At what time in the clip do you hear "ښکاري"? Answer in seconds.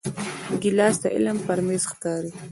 1.91-2.31